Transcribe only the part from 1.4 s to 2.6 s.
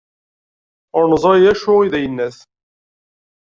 acu i d ayennat.